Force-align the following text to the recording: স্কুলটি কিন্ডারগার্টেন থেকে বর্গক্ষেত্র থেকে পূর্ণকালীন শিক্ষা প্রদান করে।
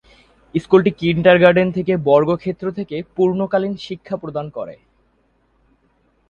স্কুলটি 0.55 0.91
কিন্ডারগার্টেন 0.99 1.67
থেকে 1.71 1.93
বর্গক্ষেত্র 2.07 2.65
থেকে 2.71 2.95
পূর্ণকালীন 3.15 3.73
শিক্ষা 3.77 4.15
প্রদান 4.17 4.45
করে। 4.49 4.75